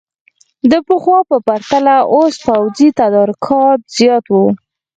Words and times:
د 0.71 0.73
پخوا 0.87 1.19
په 1.29 1.37
پرتله 1.47 1.95
اوس 2.15 2.35
پوځي 2.45 2.89
تدارکات 2.99 3.79
زیات 3.97 4.25
وو. 4.33 4.47